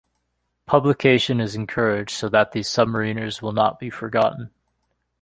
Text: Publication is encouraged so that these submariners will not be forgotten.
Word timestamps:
Publication 0.65 1.39
is 1.39 1.53
encouraged 1.53 2.09
so 2.09 2.27
that 2.29 2.53
these 2.53 2.67
submariners 2.67 3.39
will 3.39 3.51
not 3.51 3.77
be 3.77 3.91
forgotten. 3.91 4.49